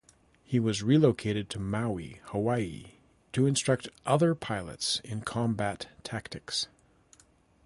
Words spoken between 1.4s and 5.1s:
to Maui, Hawaii, to instruct other pilots